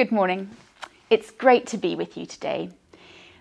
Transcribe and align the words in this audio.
Good 0.00 0.12
morning. 0.12 0.48
It's 1.10 1.30
great 1.30 1.66
to 1.66 1.76
be 1.76 1.94
with 1.94 2.16
you 2.16 2.24
today. 2.24 2.70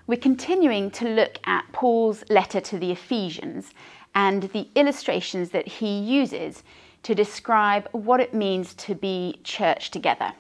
We're 0.08 0.18
continuing 0.18 0.92
to 0.92 1.08
look 1.08 1.38
at 1.46 1.72
Paul's 1.72 2.26
letter 2.30 2.60
to 2.60 2.78
the 2.78 2.92
Ephesians 2.92 3.74
and 4.14 4.44
the 4.52 4.68
illustrations 4.76 5.52
that 5.52 5.70
he 5.70 5.98
uses 6.02 6.64
to 7.04 7.16
describe 7.16 7.88
what 7.94 8.20
it 8.20 8.34
means 8.34 8.74
to 8.74 8.94
be 8.94 9.40
church 9.46 9.90
together. 9.90 10.34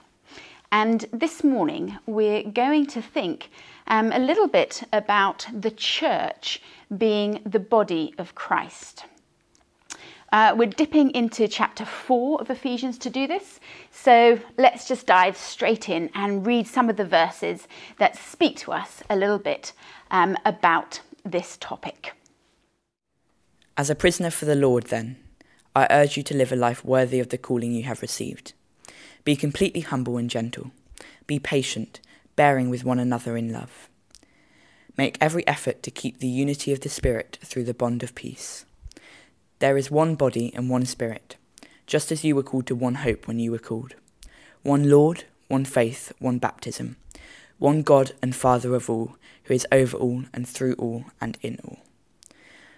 And 0.73 1.05
this 1.13 1.41
morning, 1.41 1.97
we're 2.05 2.43
going 2.43 2.87
to 2.87 3.01
think 3.01 3.49
um, 3.87 4.11
a 4.11 4.19
little 4.19 4.49
bit 4.49 4.83
about 4.91 5.47
the 5.53 5.71
church 5.71 6.61
being 6.97 7.39
the 7.45 7.61
body 7.61 8.13
of 8.17 8.35
Christ. 8.35 9.05
Uh, 10.31 10.53
we're 10.55 10.67
dipping 10.67 11.09
into 11.11 11.47
chapter 11.47 11.83
4 11.85 12.41
of 12.41 12.51
Ephesians 12.51 12.99
to 12.99 13.09
do 13.09 13.25
this, 13.25 13.59
so 13.91 14.39
let's 14.57 14.87
just 14.87 15.07
dive 15.07 15.35
straight 15.35 15.89
in 15.89 16.09
and 16.13 16.45
read 16.45 16.67
some 16.67 16.87
of 16.87 16.97
the 16.97 17.05
verses 17.05 17.67
that 17.97 18.15
speak 18.15 18.55
to 18.57 18.71
us 18.71 19.01
a 19.09 19.15
little 19.15 19.39
bit 19.39 19.73
um, 20.11 20.37
about 20.45 21.01
this 21.25 21.57
topic. 21.57 22.13
As 23.75 23.89
a 23.89 23.95
prisoner 23.95 24.29
for 24.29 24.45
the 24.45 24.55
Lord, 24.55 24.85
then, 24.85 25.17
I 25.75 25.87
urge 25.89 26.15
you 26.15 26.23
to 26.23 26.37
live 26.37 26.51
a 26.51 26.55
life 26.55 26.85
worthy 26.85 27.19
of 27.19 27.29
the 27.29 27.37
calling 27.37 27.71
you 27.71 27.83
have 27.83 28.01
received. 28.01 28.53
Be 29.23 29.35
completely 29.35 29.81
humble 29.81 30.17
and 30.17 30.29
gentle. 30.29 30.71
Be 31.25 31.39
patient, 31.39 32.01
bearing 32.35 32.69
with 32.69 32.83
one 32.83 32.99
another 32.99 33.35
in 33.35 33.51
love. 33.51 33.89
Make 34.95 35.17
every 35.19 35.47
effort 35.47 35.81
to 35.83 35.91
keep 35.91 36.19
the 36.19 36.27
unity 36.27 36.71
of 36.71 36.81
the 36.81 36.89
Spirit 36.89 37.39
through 37.43 37.63
the 37.63 37.73
bond 37.73 38.03
of 38.03 38.13
peace. 38.13 38.65
There 39.59 39.77
is 39.77 39.91
one 39.91 40.15
body 40.15 40.53
and 40.55 40.69
one 40.69 40.85
Spirit, 40.85 41.35
just 41.85 42.13
as 42.13 42.23
you 42.23 42.33
were 42.33 42.43
called 42.43 42.65
to 42.67 42.75
one 42.75 42.95
hope 42.95 43.27
when 43.27 43.39
you 43.39 43.51
were 43.51 43.59
called. 43.59 43.93
One 44.63 44.89
Lord, 44.89 45.25
one 45.49 45.65
faith, 45.65 46.13
one 46.17 46.37
baptism, 46.37 46.95
one 47.57 47.81
God 47.81 48.13
and 48.21 48.33
Father 48.33 48.73
of 48.73 48.89
all, 48.89 49.17
who 49.43 49.53
is 49.53 49.67
over 49.69 49.97
all 49.97 50.23
and 50.33 50.47
through 50.47 50.75
all 50.75 51.05
and 51.19 51.37
in 51.41 51.59
all. 51.65 51.79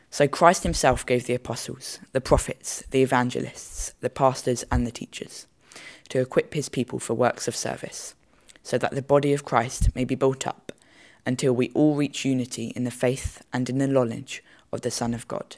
So 0.09 0.27
Christ 0.27 0.63
himself 0.63 1.05
gave 1.05 1.27
the 1.27 1.35
apostles, 1.35 1.99
the 2.13 2.19
prophets, 2.21 2.83
the 2.89 3.03
evangelists, 3.03 3.93
the 4.01 4.09
pastors, 4.09 4.63
and 4.71 4.85
the 4.87 4.91
teachers 4.91 5.45
to 6.09 6.19
equip 6.19 6.55
his 6.55 6.67
people 6.67 6.97
for 6.97 7.13
works 7.13 7.47
of 7.47 7.55
service, 7.55 8.15
so 8.63 8.79
that 8.79 8.91
the 8.91 9.03
body 9.03 9.33
of 9.33 9.45
Christ 9.45 9.95
may 9.95 10.03
be 10.03 10.15
built 10.15 10.47
up 10.47 10.71
until 11.27 11.53
we 11.53 11.69
all 11.75 11.95
reach 11.95 12.25
unity 12.25 12.73
in 12.75 12.85
the 12.85 12.91
faith 12.91 13.43
and 13.53 13.69
in 13.69 13.77
the 13.77 13.87
knowledge 13.87 14.43
of 14.73 14.81
the 14.81 14.89
Son 14.89 15.13
of 15.13 15.27
God 15.27 15.57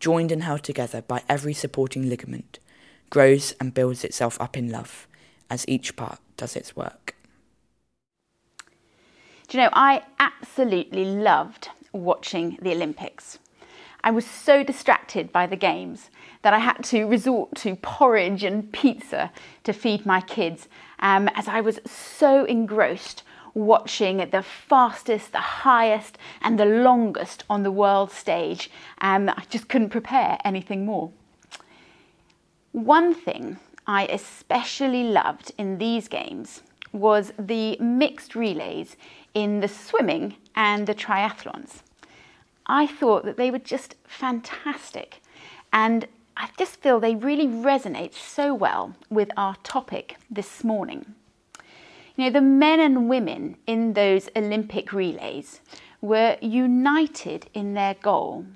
joined 0.00 0.32
and 0.32 0.42
held 0.42 0.62
together 0.62 1.02
by 1.02 1.22
every 1.28 1.54
supporting 1.54 2.08
ligament, 2.08 2.58
grows 3.10 3.52
and 3.60 3.74
builds 3.74 4.04
itself 4.04 4.40
up 4.40 4.56
in 4.56 4.70
love 4.70 5.06
as 5.50 5.64
each 5.68 5.96
part 5.96 6.18
does 6.36 6.56
its 6.56 6.74
work. 6.74 7.14
Do 9.48 9.58
you 9.58 9.64
know, 9.64 9.70
I 9.72 10.02
absolutely 10.18 11.04
loved 11.04 11.68
watching 11.92 12.58
the 12.60 12.72
Olympics. 12.72 13.38
I 14.02 14.10
was 14.10 14.26
so 14.26 14.62
distracted 14.62 15.32
by 15.32 15.46
the 15.46 15.56
games 15.56 16.10
that 16.42 16.52
I 16.52 16.58
had 16.58 16.84
to 16.84 17.06
resort 17.06 17.54
to 17.56 17.76
porridge 17.76 18.44
and 18.44 18.70
pizza 18.70 19.32
to 19.62 19.72
feed 19.72 20.04
my 20.04 20.20
kids 20.20 20.68
um, 20.98 21.28
as 21.34 21.48
I 21.48 21.62
was 21.62 21.80
so 21.86 22.44
engrossed 22.44 23.22
watching 23.54 24.18
the 24.30 24.42
fastest, 24.42 25.32
the 25.32 25.38
highest, 25.38 26.18
and 26.42 26.58
the 26.58 26.64
longest 26.64 27.44
on 27.48 27.62
the 27.62 27.70
world 27.70 28.10
stage. 28.10 28.70
and 28.98 29.30
I 29.30 29.44
just 29.48 29.68
couldn't 29.68 29.90
prepare 29.90 30.38
anything 30.44 30.84
more. 30.84 31.10
One 32.72 33.14
thing 33.14 33.58
I 33.86 34.06
especially 34.06 35.04
loved 35.04 35.52
in 35.56 35.78
these 35.78 36.08
games 36.08 36.62
was 36.92 37.32
the 37.38 37.76
mixed 37.78 38.34
relays 38.34 38.96
in 39.34 39.60
the 39.60 39.68
swimming 39.68 40.36
and 40.54 40.86
the 40.86 40.94
triathlons. 40.94 41.82
I 42.66 42.86
thought 42.86 43.24
that 43.24 43.36
they 43.36 43.50
were 43.50 43.58
just 43.58 43.96
fantastic, 44.04 45.20
and 45.72 46.06
I 46.36 46.48
just 46.58 46.80
feel 46.80 46.98
they 46.98 47.14
really 47.14 47.46
resonate 47.46 48.14
so 48.14 48.54
well 48.54 48.96
with 49.10 49.30
our 49.36 49.56
topic 49.62 50.16
this 50.30 50.64
morning. 50.64 51.14
You 52.16 52.24
know, 52.24 52.30
the 52.30 52.40
men 52.40 52.78
and 52.78 53.08
women 53.08 53.56
in 53.66 53.94
those 53.94 54.28
Olympic 54.36 54.92
relays 54.92 55.60
were 56.00 56.36
united 56.40 57.50
in 57.54 57.74
their 57.74 57.94
goal. 57.94 58.46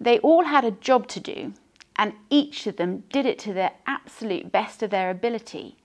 They 0.00 0.18
all 0.20 0.44
had 0.44 0.64
a 0.64 0.70
job 0.70 1.08
to 1.08 1.20
do, 1.20 1.54
and 1.96 2.12
each 2.30 2.66
of 2.66 2.76
them 2.76 3.04
did 3.10 3.26
it 3.26 3.38
to 3.40 3.52
their 3.52 3.72
absolute 3.86 4.52
best 4.52 4.82
of 4.82 4.90
their 4.90 5.10
ability. 5.10 5.76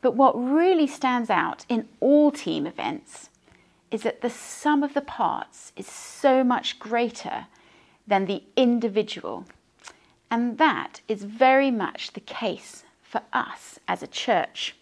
But 0.00 0.14
what 0.14 0.38
really 0.38 0.86
stands 0.86 1.28
out 1.28 1.66
in 1.68 1.88
all 1.98 2.30
team 2.30 2.66
events 2.66 3.30
is 3.90 4.02
that 4.02 4.20
the 4.20 4.30
sum 4.30 4.82
of 4.82 4.94
the 4.94 5.00
parts 5.00 5.72
is 5.76 5.86
so 5.86 6.44
much 6.44 6.78
greater 6.78 7.46
than 8.06 8.26
the 8.26 8.44
individual. 8.54 9.44
And 10.30 10.58
that 10.58 11.00
is 11.08 11.24
very 11.24 11.70
much 11.70 12.12
the 12.12 12.20
case 12.20 12.84
for 13.02 13.22
us 13.32 13.80
as 13.88 14.02
a 14.02 14.06
church. 14.06 14.76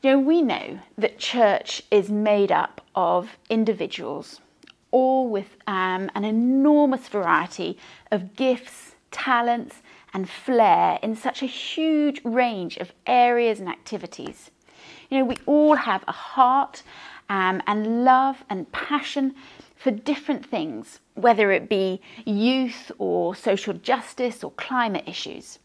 You 0.00 0.12
know, 0.12 0.18
we 0.20 0.42
know 0.42 0.78
that 0.96 1.18
church 1.18 1.82
is 1.90 2.08
made 2.08 2.52
up 2.52 2.80
of 2.94 3.36
individuals, 3.50 4.40
all 4.92 5.28
with 5.28 5.56
um, 5.66 6.08
an 6.14 6.24
enormous 6.24 7.08
variety 7.08 7.76
of 8.12 8.36
gifts, 8.36 8.94
talents, 9.10 9.82
and 10.14 10.30
flair 10.30 11.00
in 11.02 11.16
such 11.16 11.42
a 11.42 11.46
huge 11.46 12.20
range 12.22 12.76
of 12.76 12.92
areas 13.08 13.58
and 13.58 13.68
activities. 13.68 14.52
You 15.10 15.18
know, 15.18 15.24
we 15.24 15.36
all 15.46 15.74
have 15.74 16.04
a 16.06 16.12
heart 16.12 16.84
um, 17.28 17.60
and 17.66 18.04
love 18.04 18.44
and 18.48 18.70
passion 18.70 19.34
for 19.74 19.90
different 19.90 20.46
things, 20.46 21.00
whether 21.14 21.50
it 21.50 21.68
be 21.68 22.00
youth 22.24 22.92
or 22.98 23.34
social 23.34 23.74
justice 23.74 24.44
or 24.44 24.52
climate 24.52 25.04
issues. 25.08 25.58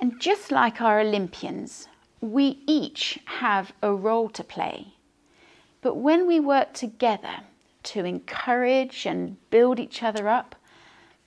And 0.00 0.18
just 0.18 0.50
like 0.50 0.80
our 0.80 1.00
Olympians, 1.00 1.88
we 2.24 2.62
each 2.66 3.18
have 3.26 3.72
a 3.82 3.92
role 3.92 4.30
to 4.30 4.42
play. 4.42 4.94
But 5.82 5.96
when 5.96 6.26
we 6.26 6.40
work 6.40 6.72
together 6.72 7.40
to 7.82 8.06
encourage 8.06 9.04
and 9.04 9.36
build 9.50 9.78
each 9.78 10.02
other 10.02 10.28
up, 10.28 10.54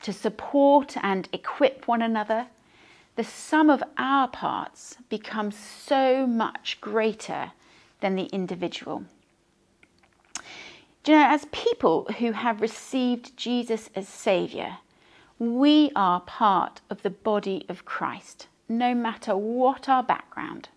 to 0.01 0.11
support 0.11 0.97
and 1.03 1.29
equip 1.31 1.87
one 1.87 2.01
another, 2.01 2.47
the 3.15 3.23
sum 3.23 3.69
of 3.69 3.83
our 3.97 4.27
parts 4.27 4.97
becomes 5.07 5.55
so 5.55 6.25
much 6.25 6.79
greater 6.81 7.51
than 7.99 8.15
the 8.15 8.25
individual. 8.25 9.03
Do 11.03 11.11
you 11.11 11.19
know, 11.19 11.27
as 11.27 11.45
people 11.51 12.05
who 12.17 12.31
have 12.31 12.59
received 12.59 13.37
Jesus 13.37 13.91
as 13.95 14.07
Saviour, 14.07 14.79
we 15.37 15.91
are 15.95 16.21
part 16.21 16.81
of 16.89 17.03
the 17.03 17.11
body 17.11 17.65
of 17.69 17.85
Christ, 17.85 18.47
no 18.67 18.95
matter 18.95 19.37
what 19.37 19.87
our 19.87 20.03
background 20.03 20.69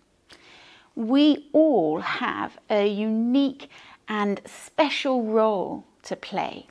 we 0.95 1.49
all 1.53 2.01
have 2.01 2.57
a 2.69 2.87
unique 2.87 3.69
and 4.07 4.41
special 4.45 5.23
role 5.23 5.85
to 6.03 6.15
play. 6.15 6.67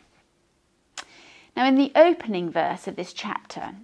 Now, 1.56 1.66
in 1.66 1.76
the 1.76 1.92
opening 1.94 2.50
verse 2.50 2.86
of 2.86 2.96
this 2.96 3.12
chapter, 3.12 3.74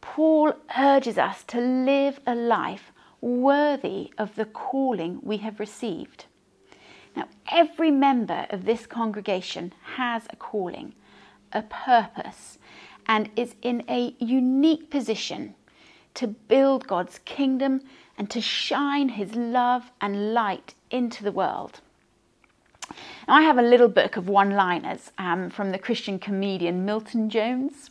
Paul 0.00 0.54
urges 0.78 1.18
us 1.18 1.42
to 1.44 1.60
live 1.60 2.20
a 2.26 2.34
life 2.34 2.92
worthy 3.20 4.12
of 4.18 4.34
the 4.34 4.44
calling 4.44 5.18
we 5.22 5.38
have 5.38 5.58
received. 5.58 6.26
Now, 7.16 7.28
every 7.50 7.90
member 7.90 8.46
of 8.50 8.64
this 8.64 8.86
congregation 8.86 9.72
has 9.96 10.24
a 10.30 10.36
calling, 10.36 10.94
a 11.52 11.62
purpose, 11.62 12.58
and 13.06 13.30
is 13.36 13.54
in 13.62 13.84
a 13.88 14.14
unique 14.18 14.90
position 14.90 15.54
to 16.16 16.26
build 16.26 16.86
God's 16.86 17.18
kingdom 17.24 17.80
and 18.18 18.28
to 18.30 18.40
shine 18.40 19.10
his 19.10 19.34
love 19.34 19.90
and 20.00 20.34
light 20.34 20.74
into 20.90 21.22
the 21.22 21.32
world. 21.32 21.80
Now, 23.26 23.36
I 23.36 23.42
have 23.42 23.58
a 23.58 23.62
little 23.62 23.88
book 23.88 24.16
of 24.16 24.28
one 24.28 24.50
liners 24.50 25.10
um, 25.18 25.50
from 25.50 25.72
the 25.72 25.78
Christian 25.78 26.18
comedian 26.18 26.84
Milton 26.84 27.30
Jones. 27.30 27.90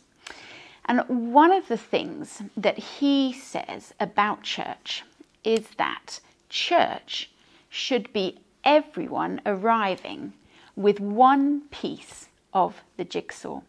And 0.86 1.32
one 1.32 1.52
of 1.52 1.68
the 1.68 1.76
things 1.76 2.42
that 2.56 2.78
he 2.78 3.32
says 3.32 3.92
about 3.98 4.42
church 4.42 5.04
is 5.44 5.68
that 5.76 6.20
church 6.48 7.30
should 7.68 8.12
be 8.12 8.38
everyone 8.64 9.40
arriving 9.44 10.32
with 10.74 11.00
one 11.00 11.62
piece 11.70 12.28
of 12.52 12.82
the 12.96 13.04
jigsaw. 13.04 13.60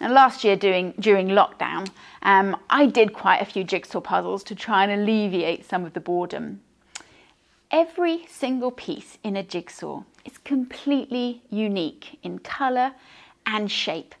Now, 0.00 0.12
last 0.12 0.44
year 0.44 0.56
during, 0.56 0.92
during 0.92 1.28
lockdown, 1.28 1.90
um, 2.22 2.56
I 2.70 2.86
did 2.86 3.12
quite 3.12 3.42
a 3.42 3.44
few 3.44 3.64
jigsaw 3.64 4.00
puzzles 4.00 4.44
to 4.44 4.54
try 4.54 4.84
and 4.84 4.92
alleviate 4.92 5.68
some 5.68 5.84
of 5.84 5.92
the 5.92 6.00
boredom. 6.00 6.60
Every 7.70 8.24
single 8.28 8.70
piece 8.70 9.18
in 9.24 9.36
a 9.36 9.42
jigsaw 9.42 10.04
is 10.24 10.38
completely 10.38 11.42
unique 11.50 12.18
in 12.22 12.38
colour 12.38 12.92
and 13.44 13.70
shape, 13.70 14.14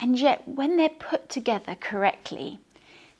and 0.00 0.18
yet 0.18 0.46
when 0.46 0.76
they're 0.76 0.88
put 0.88 1.28
together 1.28 1.74
correctly, 1.74 2.60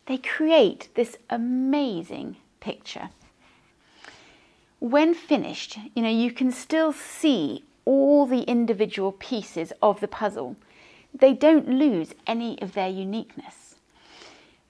they 0.07 0.19
create 0.19 0.89
this 0.95 1.17
amazing 1.31 2.37
picture. 2.61 3.11
When 4.79 5.15
finished, 5.15 5.79
you 5.95 6.03
know, 6.03 6.11
you 6.11 6.33
can 6.33 6.51
still 6.51 6.93
see 6.93 7.65
all 7.85 8.27
the 8.27 8.43
individual 8.43 9.13
pieces 9.13 9.73
of 9.83 10.01
the 10.01 10.09
puzzle 10.09 10.57
they 11.15 11.33
don't 11.35 11.69
lose 11.69 12.15
any 12.27 12.61
of 12.63 12.73
their 12.73 12.89
uniqueness, 12.89 13.77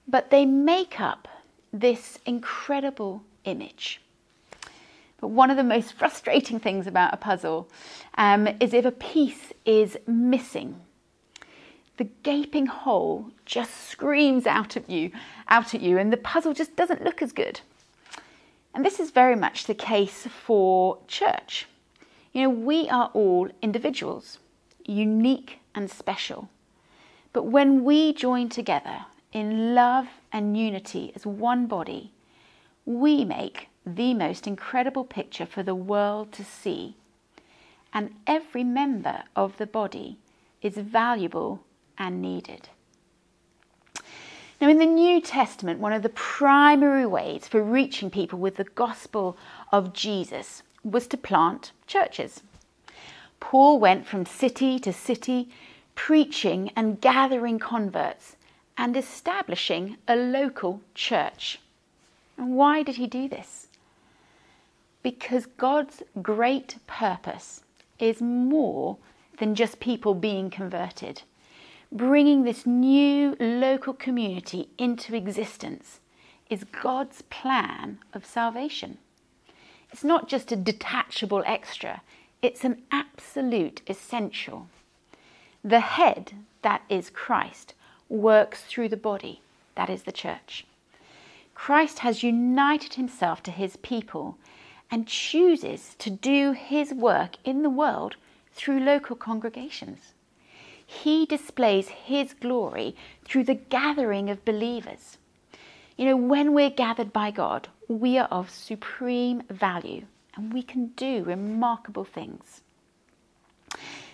but 0.07 0.29
they 0.29 0.45
make 0.45 0.99
up 0.99 1.27
this 1.71 2.19
incredible 2.25 3.23
image. 3.45 4.01
But 5.19 5.29
one 5.29 5.49
of 5.49 5.57
the 5.57 5.63
most 5.63 5.93
frustrating 5.97 6.59
things 6.59 6.85
about 6.85 7.13
a 7.13 7.17
puzzle 7.17 7.69
um, 8.17 8.47
is 8.59 8.73
if 8.73 8.85
a 8.85 8.91
piece 8.91 9.53
is 9.65 9.97
missing. 10.05 10.81
The 11.97 12.09
gaping 12.23 12.65
hole 12.65 13.29
just 13.45 13.87
screams 13.87 14.47
out 14.47 14.75
at 14.75 14.89
you, 14.89 15.11
out 15.47 15.73
at 15.73 15.81
you, 15.81 15.97
and 15.97 16.11
the 16.11 16.17
puzzle 16.17 16.53
just 16.53 16.75
doesn't 16.75 17.03
look 17.03 17.21
as 17.21 17.31
good. 17.31 17.61
And 18.73 18.83
this 18.83 18.99
is 18.99 19.11
very 19.11 19.35
much 19.35 19.65
the 19.65 19.75
case 19.75 20.27
for 20.27 20.97
church. 21.07 21.67
You 22.33 22.43
know, 22.43 22.49
we 22.49 22.89
are 22.89 23.11
all 23.13 23.47
individuals, 23.61 24.39
unique 24.85 25.59
and 25.75 25.89
special. 25.89 26.49
But 27.31 27.43
when 27.43 27.83
we 27.83 28.13
join 28.13 28.49
together 28.49 29.05
in 29.31 29.73
love 29.73 30.07
and 30.31 30.57
unity 30.57 31.11
as 31.15 31.25
one 31.25 31.65
body, 31.67 32.11
we 32.85 33.25
make 33.25 33.69
the 33.85 34.13
most 34.13 34.47
incredible 34.47 35.03
picture 35.03 35.45
for 35.45 35.63
the 35.63 35.75
world 35.75 36.31
to 36.33 36.43
see. 36.43 36.95
And 37.91 38.15
every 38.25 38.63
member 38.63 39.23
of 39.35 39.57
the 39.57 39.67
body 39.67 40.17
is 40.61 40.77
valuable 40.77 41.63
and 41.97 42.21
needed. 42.21 42.69
Now, 44.61 44.69
in 44.69 44.77
the 44.77 44.85
New 44.85 45.19
Testament, 45.19 45.79
one 45.79 45.91
of 45.91 46.03
the 46.03 46.09
primary 46.09 47.05
ways 47.05 47.47
for 47.47 47.61
reaching 47.61 48.09
people 48.09 48.39
with 48.39 48.55
the 48.55 48.63
gospel 48.63 49.37
of 49.71 49.93
Jesus 49.93 50.63
was 50.83 51.05
to 51.07 51.17
plant 51.17 51.71
churches. 51.85 52.41
Paul 53.43 53.77
went 53.77 54.07
from 54.07 54.25
city 54.25 54.79
to 54.79 54.93
city, 54.93 55.49
preaching 55.95 56.71
and 56.77 57.01
gathering 57.01 57.59
converts 57.59 58.37
and 58.77 58.95
establishing 58.95 59.97
a 60.07 60.15
local 60.15 60.79
church. 60.95 61.59
And 62.37 62.55
why 62.55 62.83
did 62.83 62.95
he 62.95 63.05
do 63.05 63.27
this? 63.27 63.67
Because 65.03 65.45
God's 65.45 66.01
great 66.21 66.77
purpose 66.87 67.63
is 67.99 68.21
more 68.21 68.97
than 69.39 69.55
just 69.55 69.81
people 69.81 70.15
being 70.15 70.49
converted. 70.49 71.23
Bringing 71.91 72.43
this 72.43 72.65
new 72.65 73.35
local 73.41 73.93
community 73.93 74.69
into 74.77 75.15
existence 75.15 75.99
is 76.49 76.63
God's 76.63 77.23
plan 77.23 77.99
of 78.13 78.25
salvation. 78.25 78.99
It's 79.91 80.05
not 80.05 80.29
just 80.29 80.53
a 80.53 80.55
detachable 80.55 81.43
extra, 81.45 82.01
it's 82.43 82.65
an 82.65 82.81
absolute 82.91 83.81
essential. 83.87 84.67
The 85.63 85.79
head, 85.79 86.33
that 86.61 86.81
is 86.89 87.09
Christ, 87.09 87.73
works 88.09 88.63
through 88.63 88.89
the 88.89 88.97
body, 88.97 89.41
that 89.75 89.89
is 89.89 90.03
the 90.03 90.11
church. 90.11 90.65
Christ 91.55 91.99
has 91.99 92.21
united 92.21 92.95
himself 92.95 93.41
to 93.43 93.51
his 93.51 93.77
people 93.77 94.37
and 94.91 95.07
chooses 95.07 95.95
to 95.99 96.09
do 96.09 96.51
his 96.51 96.93
work 96.93 97.37
in 97.45 97.63
the 97.63 97.69
world 97.69 98.17
through 98.51 98.81
local 98.81 99.15
congregations. 99.15 100.13
He 100.85 101.25
displays 101.25 101.87
his 101.87 102.33
glory 102.33 102.93
through 103.23 103.45
the 103.45 103.55
gathering 103.55 104.29
of 104.29 104.43
believers. 104.43 105.17
You 105.95 106.07
know, 106.07 106.17
when 106.17 106.53
we're 106.53 106.69
gathered 106.69 107.13
by 107.13 107.31
God, 107.31 107.69
we 107.87 108.17
are 108.17 108.27
of 108.29 108.49
supreme 108.49 109.43
value 109.49 110.07
and 110.35 110.53
we 110.53 110.63
can 110.63 110.87
do 110.95 111.23
remarkable 111.23 112.03
things. 112.03 112.61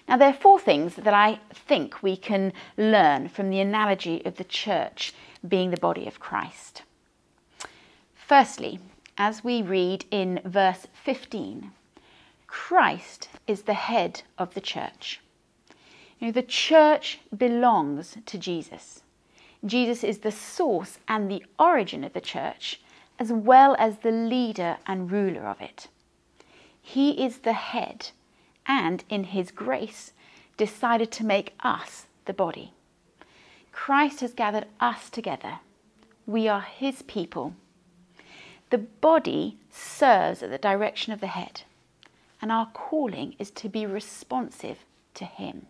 Now, 0.08 0.18
there 0.18 0.30
are 0.30 0.34
four 0.34 0.60
things 0.60 0.96
that 0.96 1.14
I 1.14 1.40
think 1.54 2.02
we 2.02 2.18
can 2.18 2.52
learn 2.78 3.30
from 3.30 3.50
the 3.50 3.60
analogy 3.60 4.26
of 4.26 4.38
the 4.38 4.44
church 4.44 5.14
being 5.48 5.70
the 5.70 5.78
body 5.78 6.08
of 6.08 6.20
Christ. 6.20 6.82
Firstly, 8.16 8.80
as 9.18 9.44
we 9.44 9.62
read 9.62 10.06
in 10.10 10.42
verse 10.44 10.88
15, 11.04 11.72
Christ 12.48 13.30
is 13.46 13.64
the 13.64 13.76
head 13.76 14.24
of 14.38 14.56
the 14.56 14.62
church. 14.62 15.22
You 16.18 16.28
know, 16.28 16.32
the 16.32 16.42
church 16.42 17.20
belongs 17.36 18.18
to 18.26 18.38
Jesus. 18.38 19.04
Jesus 19.66 20.04
is 20.04 20.20
the 20.20 20.32
source 20.32 20.98
and 21.08 21.30
the 21.30 21.44
origin 21.60 22.04
of 22.04 22.14
the 22.14 22.22
church, 22.22 22.82
as 23.20 23.32
well 23.32 23.76
as 23.78 24.00
the 24.00 24.12
leader 24.12 24.78
and 24.88 25.12
ruler 25.12 25.46
of 25.46 25.62
it. 25.62 25.88
He 26.94 27.24
is 27.24 27.40
the 27.40 27.54
head, 27.54 28.10
and 28.66 29.04
in 29.10 29.26
His 29.26 29.52
grace, 29.52 30.12
decided 30.58 31.12
to 31.12 31.24
make 31.24 31.54
us 31.60 32.08
the 32.26 32.34
body. 32.34 32.74
Christ 33.72 34.22
has 34.22 34.34
gathered 34.34 34.66
us 34.80 35.12
together. 35.12 35.60
We 36.26 36.48
are 36.48 36.62
His 36.62 37.04
people. 37.04 37.54
The 38.72 38.80
body 38.80 39.60
serves 39.70 40.42
at 40.42 40.50
the 40.50 40.58
direction 40.58 41.14
of 41.14 41.20
the 41.20 41.28
head, 41.28 41.62
and 42.42 42.52
our 42.52 42.72
calling 42.74 43.36
is 43.38 43.52
to 43.52 43.70
be 43.70 43.86
responsive 43.86 44.80
to 45.14 45.26
Him. 45.26 45.68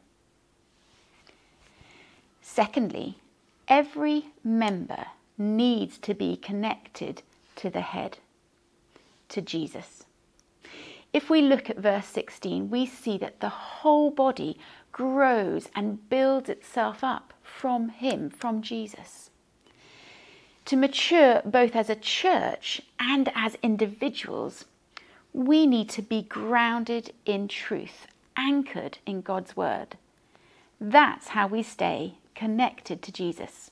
Secondly, 2.41 3.17
every 3.67 4.27
member 4.41 5.07
needs 5.37 5.97
to 5.97 6.13
be 6.13 6.37
connected 6.37 7.23
to 7.57 7.69
the 7.69 7.81
head, 7.81 8.19
to 9.27 9.41
Jesus. 9.41 10.05
If 11.11 11.29
we 11.29 11.41
look 11.41 11.69
at 11.69 11.77
verse 11.77 12.05
16, 12.05 12.69
we 12.69 12.85
see 12.85 13.17
that 13.17 13.39
the 13.39 13.49
whole 13.49 14.11
body 14.11 14.59
grows 14.91 15.69
and 15.75 16.07
builds 16.09 16.49
itself 16.49 17.03
up 17.03 17.33
from 17.41 17.89
Him, 17.89 18.29
from 18.29 18.61
Jesus. 18.61 19.29
To 20.65 20.75
mature 20.75 21.41
both 21.43 21.75
as 21.75 21.89
a 21.89 21.95
church 21.95 22.81
and 22.99 23.31
as 23.33 23.57
individuals, 23.63 24.65
we 25.33 25.65
need 25.65 25.89
to 25.89 26.01
be 26.01 26.21
grounded 26.21 27.11
in 27.25 27.47
truth, 27.47 28.05
anchored 28.37 28.99
in 29.05 29.21
God's 29.21 29.57
Word. 29.57 29.97
That's 30.79 31.29
how 31.29 31.47
we 31.47 31.63
stay 31.63 32.15
connected 32.35 33.01
to 33.01 33.11
Jesus. 33.11 33.71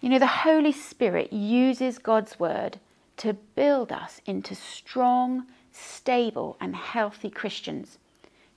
You 0.00 0.08
know, 0.08 0.18
the 0.18 0.26
Holy 0.26 0.72
Spirit 0.72 1.32
uses 1.32 1.98
God's 1.98 2.38
Word 2.38 2.78
to 3.18 3.34
build 3.34 3.92
us 3.92 4.20
into 4.26 4.54
strong, 4.54 5.46
stable, 5.72 6.56
and 6.60 6.74
healthy 6.74 7.30
Christians 7.30 7.98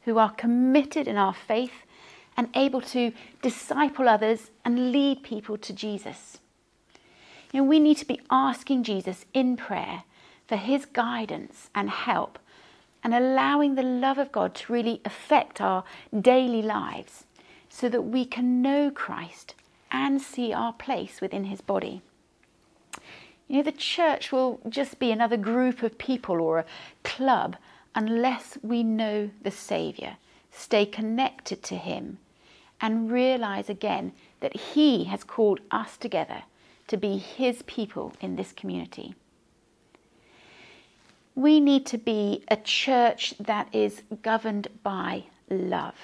who 0.01 0.17
are 0.17 0.31
committed 0.31 1.07
in 1.07 1.17
our 1.17 1.33
faith 1.33 1.85
and 2.35 2.49
able 2.55 2.81
to 2.81 3.11
disciple 3.41 4.07
others 4.07 4.51
and 4.63 4.91
lead 4.91 5.23
people 5.23 5.57
to 5.57 5.73
Jesus. 5.73 6.37
You 7.51 7.61
know, 7.61 7.67
we 7.67 7.79
need 7.79 7.97
to 7.97 8.05
be 8.05 8.21
asking 8.29 8.83
Jesus 8.83 9.25
in 9.33 9.57
prayer 9.57 10.03
for 10.47 10.55
his 10.55 10.85
guidance 10.85 11.69
and 11.73 11.89
help 11.89 12.39
and 13.03 13.13
allowing 13.13 13.75
the 13.75 13.83
love 13.83 14.17
of 14.17 14.31
God 14.31 14.55
to 14.55 14.73
really 14.73 15.01
affect 15.05 15.61
our 15.61 15.83
daily 16.19 16.61
lives 16.61 17.25
so 17.69 17.89
that 17.89 18.01
we 18.03 18.25
can 18.25 18.61
know 18.61 18.91
Christ 18.91 19.55
and 19.91 20.21
see 20.21 20.53
our 20.53 20.73
place 20.73 21.21
within 21.21 21.45
his 21.45 21.61
body. 21.61 22.01
You 23.47 23.57
know, 23.57 23.63
the 23.63 23.71
church 23.71 24.31
will 24.31 24.59
just 24.67 24.99
be 24.99 25.11
another 25.11 25.37
group 25.37 25.81
of 25.81 25.97
people 25.97 26.41
or 26.41 26.59
a 26.59 26.65
club 27.03 27.55
unless 27.95 28.57
we 28.61 28.83
know 28.83 29.29
the 29.41 29.51
Saviour, 29.51 30.17
stay 30.51 30.85
connected 30.85 31.63
to 31.63 31.75
Him, 31.75 32.19
and 32.81 33.11
realise 33.11 33.69
again 33.69 34.11
that 34.41 34.55
He 34.55 35.05
has 35.05 35.23
called 35.23 35.61
us 35.71 35.97
together 35.97 36.43
to 36.87 36.97
be 36.97 37.17
His 37.17 37.63
people 37.63 38.13
in 38.21 38.35
this 38.35 38.51
community. 38.51 39.15
We 41.33 41.59
need 41.59 41.85
to 41.87 41.97
be 41.97 42.43
a 42.49 42.57
church 42.57 43.33
that 43.39 43.73
is 43.73 44.01
governed 44.21 44.67
by 44.83 45.25
love. 45.49 45.95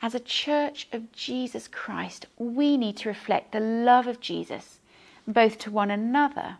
As 0.00 0.14
a 0.14 0.20
church 0.20 0.86
of 0.92 1.10
Jesus 1.12 1.66
Christ, 1.66 2.26
we 2.38 2.76
need 2.76 2.96
to 2.98 3.08
reflect 3.08 3.52
the 3.52 3.60
love 3.60 4.06
of 4.06 4.20
Jesus 4.20 4.77
both 5.28 5.58
to 5.58 5.70
one 5.70 5.90
another 5.90 6.56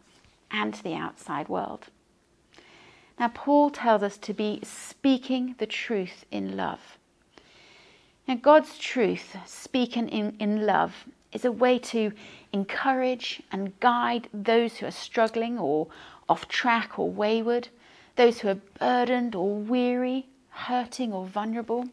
and 0.50 0.74
to 0.74 0.82
the 0.82 0.94
outside 0.94 1.48
world. 1.48 1.86
Now, 3.18 3.28
Paul 3.28 3.70
tells 3.70 4.02
us 4.02 4.16
to 4.18 4.32
be 4.32 4.60
speaking 4.62 5.56
the 5.58 5.66
truth 5.66 6.24
in 6.30 6.56
love. 6.56 6.98
Now, 8.28 8.36
God's 8.36 8.78
truth, 8.78 9.36
speaking 9.46 10.08
in, 10.08 10.36
in 10.38 10.66
love, 10.66 11.06
is 11.32 11.44
a 11.44 11.50
way 11.50 11.78
to 11.78 12.12
encourage 12.52 13.42
and 13.50 13.78
guide 13.80 14.28
those 14.32 14.76
who 14.76 14.86
are 14.86 14.92
struggling 14.92 15.58
or 15.58 15.88
off 16.28 16.46
track 16.46 16.98
or 16.98 17.10
wayward, 17.10 17.68
those 18.16 18.40
who 18.40 18.48
are 18.48 18.60
burdened 18.78 19.34
or 19.34 19.56
weary, 19.56 20.26
hurting 20.50 21.12
or 21.12 21.26
vulnerable. 21.26 21.88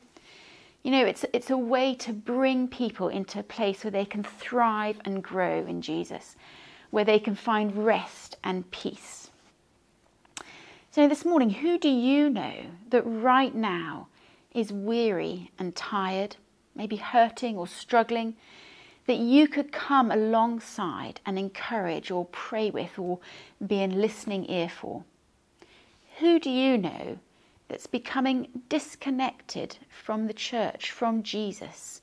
You 0.85 0.91
know, 0.91 1.03
it's, 1.03 1.25
it's 1.33 1.49
a 1.49 1.57
way 1.57 1.95
to 1.95 2.13
bring 2.13 2.67
people 2.67 3.07
into 3.07 3.39
a 3.39 3.43
place 3.43 3.83
where 3.83 3.89
they 3.89 4.05
can 4.05 4.21
thrive 4.21 4.97
and 5.03 5.23
grow 5.23 5.65
in 5.65 5.81
Jesus, 5.81 6.35
where 6.91 7.03
they 7.03 7.17
can 7.17 7.33
find 7.33 7.87
rest 7.87 8.37
and 8.43 8.69
peace. 8.69 9.31
So, 10.91 11.07
this 11.07 11.25
morning, 11.25 11.49
who 11.49 11.79
do 11.79 11.89
you 11.89 12.29
know 12.29 12.67
that 12.91 13.01
right 13.01 13.55
now 13.55 14.09
is 14.53 14.71
weary 14.71 15.49
and 15.57 15.75
tired, 15.75 16.35
maybe 16.75 16.97
hurting 16.97 17.57
or 17.57 17.65
struggling, 17.65 18.35
that 19.07 19.17
you 19.17 19.47
could 19.47 19.71
come 19.71 20.11
alongside 20.11 21.19
and 21.25 21.39
encourage 21.39 22.11
or 22.11 22.25
pray 22.25 22.69
with 22.69 22.99
or 22.99 23.17
be 23.65 23.81
in 23.81 23.99
listening 23.99 24.47
ear 24.51 24.69
for? 24.69 25.03
Who 26.19 26.39
do 26.39 26.51
you 26.51 26.77
know 26.77 27.17
that's 27.67 27.87
becoming 27.87 28.47
disconnected 28.69 29.77
from 29.89 30.27
the 30.27 30.33
church, 30.33 30.91
from 30.91 31.23
Jesus? 31.23 32.01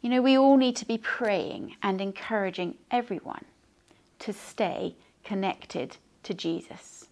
You 0.00 0.10
know, 0.10 0.22
we 0.22 0.36
all 0.36 0.56
need 0.56 0.76
to 0.76 0.86
be 0.86 0.98
praying 0.98 1.76
and 1.82 2.00
encouraging 2.00 2.76
everyone 2.90 3.44
to 4.18 4.32
stay 4.32 4.96
connected 5.24 5.96
to 6.24 6.34
Jesus. 6.34 7.08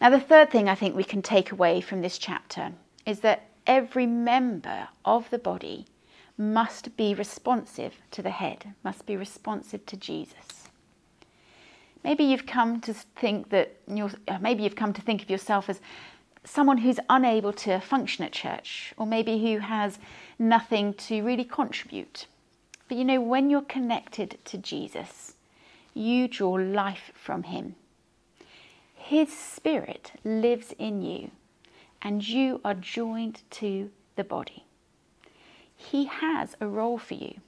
Now, 0.00 0.10
the 0.10 0.18
third 0.18 0.50
thing 0.50 0.68
I 0.68 0.74
think 0.74 0.96
we 0.96 1.04
can 1.04 1.22
take 1.22 1.52
away 1.52 1.80
from 1.80 2.00
this 2.00 2.18
chapter 2.18 2.72
is 3.06 3.20
that 3.20 3.48
every 3.66 4.06
member 4.06 4.88
of 5.04 5.30
the 5.30 5.38
body 5.38 5.86
must 6.36 6.96
be 6.96 7.14
responsive 7.14 7.94
to 8.10 8.22
the 8.22 8.30
head, 8.30 8.74
must 8.82 9.06
be 9.06 9.16
responsive 9.16 9.86
to 9.86 9.96
Jesus. 9.96 10.61
Maybe 12.04 12.24
you've 12.24 12.46
come 12.46 12.80
to 12.80 12.94
think 12.94 13.50
that 13.50 13.76
you're, 13.86 14.10
uh, 14.26 14.38
maybe 14.40 14.62
you've 14.64 14.76
come 14.76 14.92
to 14.92 15.02
think 15.02 15.22
of 15.22 15.30
yourself 15.30 15.68
as 15.68 15.80
someone 16.44 16.78
who's 16.78 16.98
unable 17.08 17.52
to 17.52 17.78
function 17.80 18.24
at 18.24 18.32
church, 18.32 18.92
or 18.96 19.06
maybe 19.06 19.38
who 19.38 19.58
has 19.58 19.98
nothing 20.38 20.94
to 20.94 21.22
really 21.22 21.44
contribute. 21.44 22.26
But 22.88 22.98
you 22.98 23.04
know, 23.04 23.20
when 23.20 23.48
you're 23.48 23.62
connected 23.62 24.38
to 24.46 24.58
Jesus, 24.58 25.34
you 25.94 26.26
draw 26.26 26.52
life 26.52 27.12
from 27.14 27.44
Him. 27.44 27.76
His 28.94 29.32
Spirit 29.32 30.12
lives 30.24 30.74
in 30.78 31.02
you, 31.02 31.30
and 32.00 32.26
you 32.26 32.60
are 32.64 32.74
joined 32.74 33.42
to 33.52 33.90
the 34.16 34.24
body. 34.24 34.64
He 35.76 36.06
has 36.06 36.56
a 36.60 36.66
role 36.66 36.98
for 36.98 37.14
you, 37.14 37.40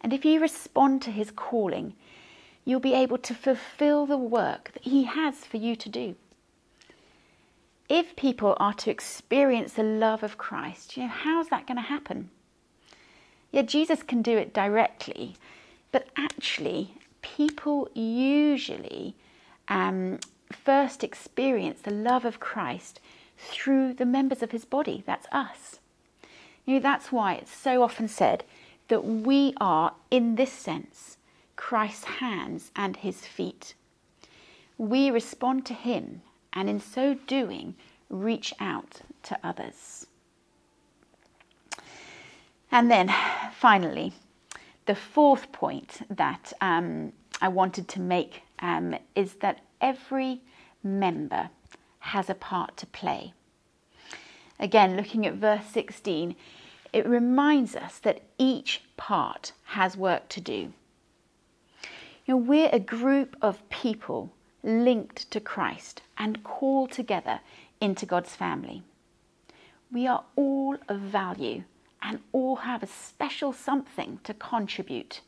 and 0.00 0.12
if 0.12 0.24
you 0.24 0.40
respond 0.40 1.02
to 1.02 1.10
His 1.10 1.30
calling, 1.30 1.94
you'll 2.70 2.80
be 2.80 2.94
able 2.94 3.18
to 3.18 3.34
fulfill 3.34 4.06
the 4.06 4.16
work 4.16 4.70
that 4.72 4.84
He 4.84 5.04
has 5.04 5.44
for 5.44 5.56
you 5.56 5.74
to 5.76 5.88
do. 5.88 6.14
If 7.88 8.14
people 8.14 8.56
are 8.60 8.74
to 8.74 8.90
experience 8.90 9.72
the 9.72 9.82
love 9.82 10.22
of 10.22 10.38
Christ, 10.38 10.96
you 10.96 11.02
know, 11.02 11.08
how's 11.08 11.48
that 11.48 11.66
going 11.66 11.76
to 11.76 11.82
happen? 11.82 12.30
Yeah, 13.50 13.62
Jesus 13.62 14.04
can 14.04 14.22
do 14.22 14.38
it 14.38 14.54
directly, 14.54 15.34
but 15.90 16.06
actually, 16.16 16.94
people 17.20 17.88
usually 17.94 19.16
um, 19.66 20.20
first 20.52 21.02
experience 21.02 21.80
the 21.80 21.90
love 21.90 22.24
of 22.24 22.38
Christ 22.38 23.00
through 23.36 23.94
the 23.94 24.06
members 24.06 24.42
of 24.42 24.52
his 24.52 24.64
body. 24.64 25.02
That's 25.04 25.26
us. 25.32 25.80
You 26.64 26.74
know, 26.74 26.80
that's 26.80 27.10
why 27.10 27.34
it's 27.34 27.52
so 27.52 27.82
often 27.82 28.06
said 28.06 28.44
that 28.86 29.04
we 29.04 29.54
are, 29.60 29.94
in 30.12 30.36
this 30.36 30.52
sense, 30.52 31.16
Christ's 31.60 32.04
hands 32.04 32.72
and 32.74 32.96
his 32.96 33.26
feet. 33.26 33.74
We 34.78 35.10
respond 35.10 35.66
to 35.66 35.74
him 35.74 36.22
and 36.54 36.70
in 36.70 36.80
so 36.80 37.14
doing, 37.26 37.74
reach 38.08 38.54
out 38.58 39.02
to 39.24 39.38
others. 39.44 40.06
And 42.72 42.90
then 42.90 43.14
finally, 43.52 44.14
the 44.86 44.94
fourth 44.94 45.52
point 45.52 46.00
that 46.08 46.52
um, 46.62 47.12
I 47.42 47.48
wanted 47.48 47.88
to 47.88 48.00
make 48.00 48.42
um, 48.60 48.96
is 49.14 49.34
that 49.34 49.60
every 49.82 50.40
member 50.82 51.50
has 51.98 52.30
a 52.30 52.34
part 52.34 52.78
to 52.78 52.86
play. 52.86 53.34
Again, 54.58 54.96
looking 54.96 55.26
at 55.26 55.34
verse 55.34 55.66
16, 55.66 56.34
it 56.94 57.06
reminds 57.06 57.76
us 57.76 57.98
that 57.98 58.22
each 58.38 58.82
part 58.96 59.52
has 59.64 59.94
work 59.94 60.28
to 60.30 60.40
do. 60.40 60.72
Know, 62.30 62.36
we're 62.36 62.70
a 62.72 62.78
group 62.78 63.36
of 63.42 63.68
people 63.70 64.32
linked 64.62 65.28
to 65.32 65.40
Christ 65.40 66.02
and 66.16 66.44
called 66.44 66.92
together 66.92 67.40
into 67.80 68.06
God's 68.06 68.36
family. 68.36 68.84
We 69.90 70.06
are 70.06 70.22
all 70.36 70.76
of 70.88 71.00
value 71.00 71.64
and 72.00 72.20
all 72.30 72.54
have 72.54 72.84
a 72.84 72.86
special 72.86 73.52
something 73.52 74.20
to 74.22 74.32
contribute. 74.32 75.22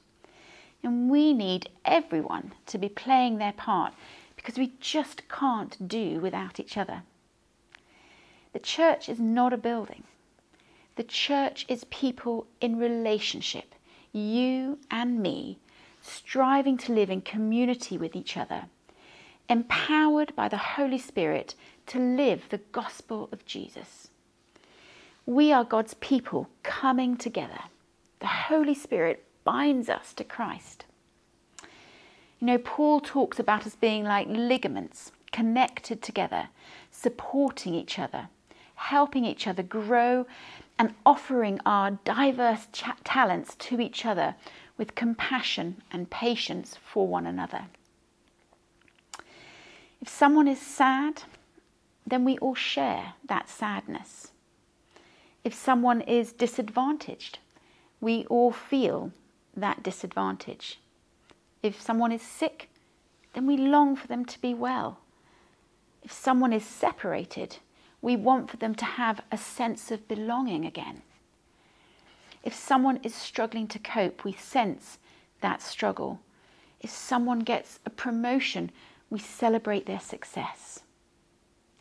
And 0.85 1.11
we 1.11 1.35
need 1.35 1.71
everyone 1.85 2.53
to 2.67 2.79
be 2.79 2.89
playing 2.89 3.39
their 3.39 3.55
part 3.55 3.95
because 4.37 4.57
we 4.57 4.71
just 4.79 5.29
can't 5.29 5.89
do 5.89 6.21
without 6.21 6.61
each 6.61 6.77
other. 6.77 7.03
The 8.53 8.61
church 8.61 9.09
is 9.09 9.19
not 9.19 9.53
a 9.53 9.57
building. 9.57 10.05
The 10.95 11.03
church 11.03 11.67
is 11.67 11.83
people 11.83 12.47
in 12.61 12.79
relationship, 12.79 13.75
you 14.13 14.79
and 14.89 15.21
me, 15.21 15.59
striving 16.03 16.77
to 16.77 16.93
live 16.93 17.09
in 17.09 17.23
community 17.23 17.97
with 17.97 18.15
each 18.15 18.37
other, 18.37 18.65
empowered 19.49 20.35
by 20.37 20.49
the 20.49 20.59
Holy 20.59 20.99
Spirit 20.99 21.55
to 21.87 21.99
live 21.99 22.43
the 22.49 22.61
gospel 22.73 23.29
of 23.33 23.47
Jesus. 23.47 24.09
We 25.25 25.53
are 25.53 25.65
God's 25.65 25.95
people 25.95 26.49
coming 26.63 27.17
together. 27.17 27.61
The 28.19 28.27
Holy 28.27 28.75
Spirit 28.75 29.25
binds 29.45 29.89
us 29.89 30.13
to 30.15 30.25
Christ. 30.25 30.85
You 32.41 32.47
know, 32.47 32.59
Paul 32.59 33.01
talks 33.01 33.39
about 33.39 33.67
us 33.67 33.77
being 33.77 34.05
like 34.05 34.27
ligaments 34.29 35.13
connected 35.31 36.03
together, 36.03 36.49
supporting 36.91 37.75
each 37.75 37.99
other, 37.99 38.29
helping 38.75 39.25
each 39.25 39.47
other 39.47 39.63
grow, 39.63 40.27
and 40.79 40.95
offering 41.07 41.61
our 41.65 41.93
diverse 42.05 42.67
talents 43.05 43.55
to 43.55 43.81
each 43.81 44.05
other 44.05 44.35
with 44.83 44.97
compassion 44.97 45.81
and 45.93 46.11
patience 46.11 46.77
for 46.85 47.07
one 47.07 47.25
another. 47.25 47.67
If 50.01 50.09
someone 50.09 50.49
is 50.49 50.61
sad, 50.61 51.23
then 52.05 52.25
we 52.25 52.37
all 52.39 52.57
share 52.57 53.15
that 53.25 53.49
sadness. 53.49 54.33
If 55.45 55.55
someone 55.55 56.01
is 56.01 56.33
disadvantaged, 56.33 57.39
we 58.01 58.25
all 58.25 58.51
feel 58.51 59.13
that 59.57 59.85
disadvantage. 59.85 60.81
If 61.63 61.81
someone 61.81 62.11
is 62.11 62.23
sick, 62.23 62.69
then 63.35 63.47
we 63.47 63.57
long 63.57 63.95
for 63.95 64.09
them 64.09 64.25
to 64.25 64.41
be 64.41 64.53
well. 64.53 64.99
If 66.03 66.11
someone 66.11 66.53
is 66.53 66.65
separated, 66.65 67.59
we 68.01 68.17
want 68.17 68.51
for 68.51 68.57
them 68.57 68.75
to 68.75 68.85
have 68.85 69.21
a 69.31 69.39
sense 69.39 69.93
of 69.93 70.09
belonging 70.09 70.65
again. 70.65 71.03
If 72.43 72.55
someone 72.55 72.99
is 73.03 73.15
struggling 73.15 73.69
to 73.69 73.79
cope, 73.79 74.25
we 74.25 74.33
sense 74.33 74.99
that 75.41 75.63
struggle. 75.63 76.21
If 76.81 76.91
someone 76.91 77.41
gets 77.41 77.79
a 77.87 77.91
promotion, 77.91 78.71
we 79.11 79.19
celebrate 79.19 79.87
their 79.87 80.01
success. 80.01 80.81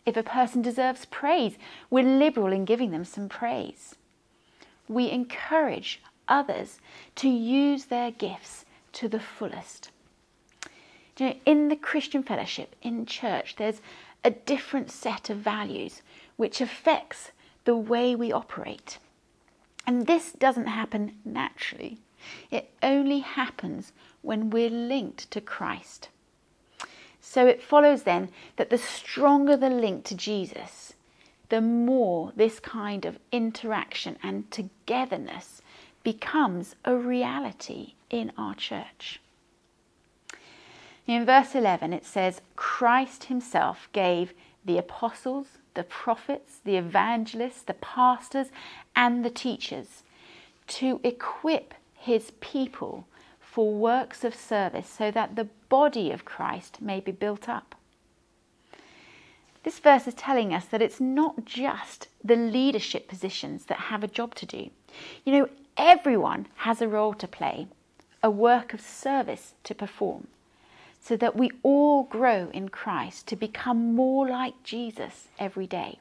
If 0.06 0.18
a 0.18 0.24
person 0.24 0.62
deserves 0.62 1.06
praise, 1.06 1.58
we're 1.89 2.03
liberal 2.03 2.51
in 2.51 2.65
giving 2.65 2.91
them 2.91 3.06
some 3.06 3.30
praise. 3.30 3.96
We 4.88 5.10
encourage 5.10 6.01
others 6.27 6.80
to 7.15 7.30
use 7.30 7.86
their 7.86 8.12
gifts 8.12 8.65
to 8.94 9.08
the 9.08 9.20
fullest. 9.20 9.89
You 11.18 11.27
know, 11.27 11.36
in 11.46 11.70
the 11.70 11.75
Christian 11.75 12.24
fellowship, 12.24 12.75
in 12.82 13.06
church, 13.06 13.56
there's 13.58 13.82
a 14.24 14.32
different 14.32 14.89
set 14.89 15.30
of 15.30 15.38
values 15.38 16.01
which 16.36 16.62
affects 16.62 17.32
the 17.65 17.75
way 17.75 18.15
we 18.15 18.32
operate. 18.32 18.98
And 19.91 20.07
this 20.07 20.31
doesn't 20.31 20.67
happen 20.67 21.17
naturally. 21.25 22.00
It 22.50 22.71
only 22.81 23.19
happens 23.19 23.91
when 24.21 24.50
we're 24.50 24.69
linked 24.69 25.29
to 25.31 25.41
Christ. 25.41 26.07
So 27.19 27.45
it 27.45 27.62
follows 27.62 28.03
then 28.03 28.29
that 28.55 28.69
the 28.69 28.77
stronger 28.77 29.57
the 29.57 29.69
link 29.69 30.05
to 30.05 30.15
Jesus, 30.15 30.93
the 31.50 31.60
more 31.60 32.31
this 32.38 32.62
kind 32.62 33.03
of 33.03 33.19
interaction 33.33 34.17
and 34.24 34.50
togetherness 34.50 35.62
becomes 36.03 36.77
a 36.86 36.95
reality 36.95 37.95
in 38.10 38.31
our 38.38 38.55
church. 38.55 39.19
In 41.05 41.25
verse 41.25 41.53
11, 41.53 41.91
it 41.91 42.05
says, 42.05 42.39
Christ 42.55 43.25
himself 43.25 43.89
gave 43.91 44.33
the 44.63 44.77
apostles, 44.77 45.57
the 45.74 45.84
prophets, 45.84 46.60
the 46.63 46.78
evangelists, 46.78 47.62
the 47.62 47.74
pastors, 47.74 48.48
and 48.96 49.24
the 49.24 49.30
teachers 49.30 50.04
to 50.68 51.00
equip 51.04 51.74
his 51.94 52.32
people 52.40 53.06
for 53.40 53.74
works 53.74 54.24
of 54.24 54.34
service 54.34 54.88
so 54.88 55.12
that 55.12 55.36
the 55.36 55.48
body 55.70 56.12
of 56.12 56.25
Christ 56.25 56.82
may 56.82 57.00
be 57.00 57.12
built 57.12 57.50
up. 57.50 57.75
This 59.63 59.80
verse 59.80 60.08
is 60.08 60.13
telling 60.16 60.54
us 60.54 60.66
that 60.66 60.82
it's 60.82 61.00
not 61.00 61.46
just 61.46 62.08
the 62.24 62.36
leadership 62.36 63.08
positions 63.08 63.66
that 63.66 63.78
have 63.78 64.04
a 64.04 64.08
job 64.08 64.34
to 64.36 64.46
do. 64.46 64.70
You 65.24 65.34
know, 65.34 65.50
everyone 65.78 66.48
has 66.58 66.82
a 66.82 66.88
role 66.88 67.13
to 67.16 67.28
play, 67.28 67.68
a 68.24 68.30
work 68.30 68.74
of 68.74 68.82
service 68.82 69.54
to 69.66 69.75
perform, 69.75 70.28
so 71.01 71.17
that 71.17 71.36
we 71.36 71.51
all 71.63 72.03
grow 72.03 72.50
in 72.53 72.70
Christ 72.70 73.27
to 73.27 73.36
become 73.36 73.96
more 73.96 74.27
like 74.27 74.63
Jesus 74.63 75.27
every 75.39 75.65
day. 75.67 76.00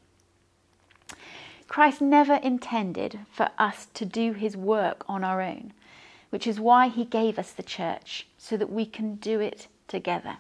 Christ 1.67 2.01
never 2.01 2.35
intended 2.35 3.21
for 3.33 3.51
us 3.59 3.87
to 3.95 4.05
do 4.05 4.33
his 4.33 4.57
work 4.57 5.05
on 5.09 5.25
our 5.25 5.41
own, 5.41 5.73
which 6.29 6.47
is 6.47 6.61
why 6.61 6.89
he 6.89 7.05
gave 7.05 7.39
us 7.39 7.53
the 7.53 7.63
church, 7.63 8.27
so 8.37 8.57
that 8.57 8.71
we 8.71 8.85
can 8.85 9.15
do 9.15 9.41
it 9.41 9.69
together. 9.89 10.39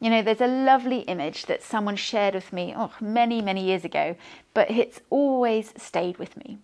You 0.00 0.08
know, 0.08 0.22
there's 0.22 0.40
a 0.40 0.46
lovely 0.46 1.00
image 1.00 1.44
that 1.46 1.62
someone 1.62 1.96
shared 1.96 2.34
with 2.34 2.52
me 2.54 2.72
oh, 2.74 2.92
many, 3.00 3.42
many 3.42 3.64
years 3.64 3.84
ago, 3.84 4.16
but 4.54 4.70
it's 4.70 5.00
always 5.10 5.74
stayed 5.76 6.16
with 6.16 6.36
me. 6.38 6.58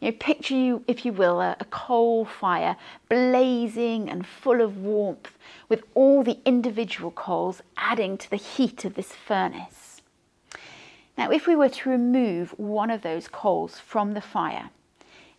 You 0.00 0.10
know, 0.10 0.16
picture 0.18 0.54
you, 0.54 0.84
if 0.86 1.04
you 1.04 1.12
will, 1.12 1.40
a, 1.40 1.56
a 1.60 1.64
coal 1.66 2.24
fire 2.24 2.76
blazing 3.08 4.10
and 4.10 4.26
full 4.26 4.60
of 4.60 4.76
warmth, 4.76 5.38
with 5.68 5.82
all 5.94 6.22
the 6.22 6.38
individual 6.44 7.10
coals 7.10 7.62
adding 7.76 8.18
to 8.18 8.30
the 8.30 8.36
heat 8.36 8.84
of 8.84 8.94
this 8.94 9.12
furnace. 9.12 10.02
Now, 11.16 11.30
if 11.30 11.46
we 11.46 11.56
were 11.56 11.68
to 11.68 11.90
remove 11.90 12.58
one 12.58 12.90
of 12.90 13.02
those 13.02 13.28
coals 13.28 13.78
from 13.78 14.14
the 14.14 14.20
fire, 14.20 14.70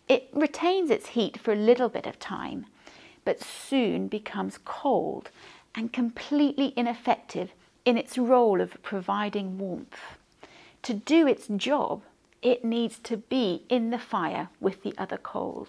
it 0.08 0.28
retains 0.32 0.90
its 0.90 1.08
heat 1.08 1.38
for 1.38 1.52
a 1.52 1.56
little 1.56 1.88
bit 1.88 2.06
of 2.06 2.18
time, 2.18 2.66
but 3.24 3.42
soon 3.42 4.08
becomes 4.08 4.58
cold 4.64 5.30
and 5.74 5.92
completely 5.92 6.72
ineffective 6.76 7.50
in 7.84 7.98
its 7.98 8.16
role 8.16 8.60
of 8.60 8.82
providing 8.82 9.58
warmth. 9.58 10.18
To 10.82 10.94
do 10.94 11.26
its 11.26 11.46
job, 11.48 12.02
it 12.46 12.64
needs 12.64 13.00
to 13.00 13.16
be 13.16 13.64
in 13.68 13.90
the 13.90 13.98
fire 13.98 14.48
with 14.60 14.84
the 14.84 14.94
other 14.96 15.16
coals. 15.16 15.68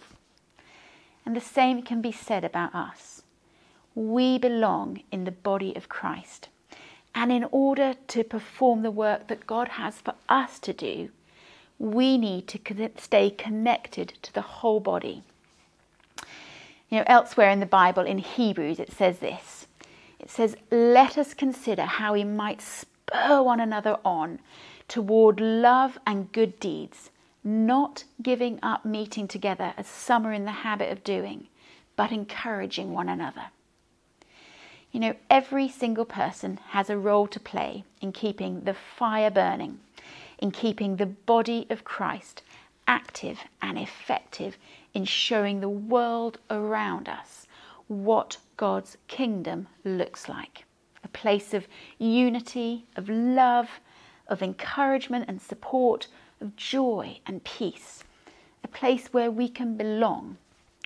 And 1.26 1.36
the 1.36 1.42
same 1.42 1.82
can 1.82 2.02
be 2.02 2.12
said 2.12 2.44
about 2.44 2.76
us. 2.76 3.24
We 3.96 4.38
belong 4.38 5.02
in 5.12 5.24
the 5.24 5.32
body 5.32 5.76
of 5.76 5.90
Christ. 5.90 6.50
And 7.16 7.32
in 7.32 7.46
order 7.52 7.96
to 8.10 8.24
perform 8.24 8.84
the 8.84 8.92
work 8.92 9.28
that 9.28 9.48
God 9.48 9.70
has 9.70 9.96
for 9.96 10.14
us 10.30 10.60
to 10.60 10.72
do, 10.72 11.10
we 11.80 12.16
need 12.16 12.48
to 12.50 12.92
stay 13.00 13.32
connected 13.32 14.14
to 14.22 14.32
the 14.32 14.42
whole 14.42 14.80
body. 14.80 15.24
You 16.92 17.00
know, 17.00 17.06
elsewhere 17.08 17.50
in 17.50 17.60
the 17.60 17.66
Bible, 17.66 18.04
in 18.04 18.20
Hebrews, 18.20 18.80
it 18.80 18.92
says 18.92 19.18
this 19.18 19.66
it 20.20 20.30
says, 20.30 20.56
Let 20.70 21.18
us 21.18 21.34
consider 21.34 21.86
how 21.86 22.14
we 22.14 22.24
might 22.24 22.62
spur 22.62 23.42
one 23.42 23.60
another 23.60 23.98
on 24.06 24.38
toward 24.88 25.40
love 25.40 25.98
and 26.06 26.32
good 26.32 26.60
deeds, 26.60 27.12
not 27.44 28.04
giving 28.22 28.60
up 28.64 28.86
meeting 28.86 29.28
together 29.28 29.74
as 29.78 29.88
some 29.88 30.26
are 30.26 30.34
in 30.34 30.46
the 30.46 30.52
habit 30.52 30.92
of 30.92 31.04
doing, 31.04 31.48
but 31.96 32.12
encouraging 32.12 32.94
one 32.94 33.10
another. 33.10 33.48
You 34.92 35.00
know, 35.00 35.16
every 35.30 35.68
single 35.68 36.06
person 36.06 36.60
has 36.70 36.90
a 36.90 36.98
role 36.98 37.28
to 37.28 37.40
play 37.40 37.84
in 38.02 38.12
keeping 38.12 38.62
the 38.62 38.74
fire 38.74 39.30
burning, 39.30 39.80
in 40.40 40.52
keeping 40.52 40.96
the 40.96 41.06
body 41.06 41.68
of 41.70 41.84
Christ 41.84 42.42
active 42.88 43.40
and 43.62 43.78
effective 43.78 44.58
in 44.94 45.04
showing 45.06 45.60
the 45.60 45.70
world 45.70 46.38
around 46.50 47.10
us 47.10 47.46
what 47.88 48.38
God's 48.56 48.98
kingdom 49.08 49.68
looks 49.84 50.28
like 50.30 50.64
a 51.04 51.08
place 51.10 51.54
of 51.54 51.68
unity, 52.00 52.86
of 52.96 53.08
love, 53.08 53.70
of 54.28 54.42
encouragement 54.42 55.26
and 55.28 55.42
support, 55.42 56.08
of 56.42 56.56
joy 56.56 57.20
and 57.26 57.44
peace, 57.44 58.04
a 58.64 58.68
place 58.68 59.08
where 59.12 59.32
we 59.32 59.50
can 59.50 59.78
belong. 59.78 60.38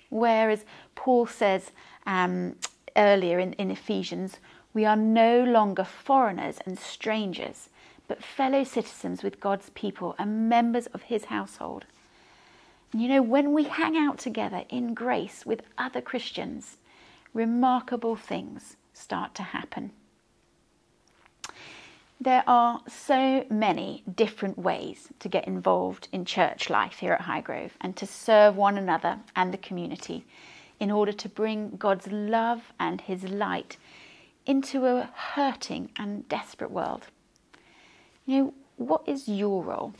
Whereas 0.08 0.64
Paul 0.94 1.26
says 1.26 1.72
um, 2.06 2.56
earlier 2.96 3.38
in, 3.38 3.54
in 3.54 3.70
Ephesians, 3.70 4.38
we 4.74 4.84
are 4.84 4.96
no 4.96 5.42
longer 5.42 5.84
foreigners 5.84 6.58
and 6.64 6.78
strangers, 6.78 7.68
but 8.08 8.22
fellow 8.22 8.64
citizens 8.64 9.22
with 9.22 9.40
God's 9.40 9.70
people 9.70 10.14
and 10.18 10.48
members 10.48 10.86
of 10.88 11.02
his 11.02 11.26
household. 11.26 11.84
And 12.92 13.00
you 13.00 13.08
know, 13.08 13.22
when 13.22 13.52
we 13.52 13.64
hang 13.64 13.96
out 13.96 14.18
together 14.18 14.64
in 14.68 14.94
grace 14.94 15.46
with 15.46 15.62
other 15.78 16.00
Christians, 16.00 16.76
remarkable 17.32 18.16
things 18.16 18.76
start 18.92 19.34
to 19.36 19.42
happen. 19.42 19.92
There 22.22 22.44
are 22.46 22.82
so 22.86 23.44
many 23.50 24.04
different 24.14 24.56
ways 24.56 25.08
to 25.18 25.28
get 25.28 25.48
involved 25.48 26.06
in 26.12 26.24
church 26.24 26.70
life 26.70 27.00
here 27.00 27.14
at 27.14 27.22
Highgrove 27.22 27.72
and 27.80 27.96
to 27.96 28.06
serve 28.06 28.54
one 28.56 28.78
another 28.78 29.18
and 29.34 29.52
the 29.52 29.58
community 29.58 30.24
in 30.78 30.92
order 30.92 31.10
to 31.10 31.28
bring 31.28 31.70
God's 31.70 32.06
love 32.06 32.72
and 32.78 33.00
His 33.00 33.24
light 33.24 33.76
into 34.46 34.86
a 34.86 35.10
hurting 35.34 35.90
and 35.98 36.28
desperate 36.28 36.70
world. 36.70 37.08
You 38.24 38.38
know, 38.38 38.54
what 38.76 39.02
is 39.04 39.26
your 39.26 39.64
role? 39.64 39.92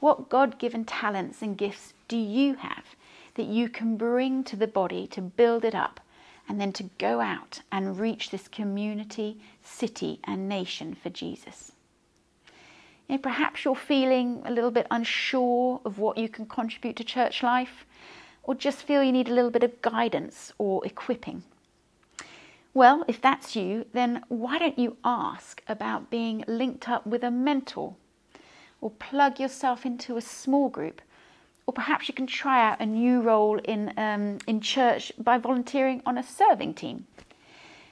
What 0.00 0.30
God 0.30 0.58
given 0.58 0.86
talents 0.86 1.42
and 1.42 1.58
gifts 1.58 1.92
do 2.08 2.16
you 2.16 2.54
have 2.54 2.96
that 3.34 3.48
you 3.48 3.68
can 3.68 3.98
bring 3.98 4.44
to 4.44 4.56
the 4.56 4.66
body 4.66 5.06
to 5.08 5.20
build 5.20 5.66
it 5.66 5.74
up 5.74 6.00
and 6.48 6.60
then 6.60 6.72
to 6.72 6.84
go 6.98 7.20
out 7.20 7.60
and 7.70 7.98
reach 7.98 8.30
this 8.30 8.48
community, 8.48 9.38
city, 9.62 10.18
and 10.24 10.48
nation 10.48 10.94
for 10.94 11.10
Jesus. 11.10 11.72
You 13.08 13.16
know, 13.16 13.22
perhaps 13.22 13.64
you're 13.64 13.76
feeling 13.76 14.42
a 14.44 14.50
little 14.50 14.70
bit 14.70 14.86
unsure 14.90 15.80
of 15.84 15.98
what 15.98 16.18
you 16.18 16.28
can 16.28 16.46
contribute 16.46 16.96
to 16.96 17.04
church 17.04 17.42
life, 17.42 17.84
or 18.42 18.54
just 18.54 18.82
feel 18.82 19.02
you 19.02 19.12
need 19.12 19.28
a 19.28 19.34
little 19.34 19.50
bit 19.50 19.62
of 19.62 19.82
guidance 19.82 20.52
or 20.58 20.84
equipping. 20.86 21.42
Well, 22.74 23.04
if 23.08 23.20
that's 23.20 23.56
you, 23.56 23.86
then 23.92 24.22
why 24.28 24.58
don't 24.58 24.78
you 24.78 24.96
ask 25.04 25.62
about 25.68 26.10
being 26.10 26.44
linked 26.46 26.88
up 26.88 27.06
with 27.06 27.24
a 27.24 27.30
mentor 27.30 27.94
or 28.80 28.90
plug 28.90 29.40
yourself 29.40 29.84
into 29.84 30.16
a 30.16 30.22
small 30.22 30.68
group 30.68 31.02
or 31.68 31.72
perhaps 31.74 32.08
you 32.08 32.14
can 32.14 32.26
try 32.26 32.66
out 32.66 32.80
a 32.80 32.86
new 32.86 33.20
role 33.20 33.58
in, 33.58 33.92
um, 33.98 34.38
in 34.46 34.58
church 34.58 35.12
by 35.18 35.36
volunteering 35.36 36.00
on 36.06 36.16
a 36.16 36.22
serving 36.22 36.72
team. 36.72 37.06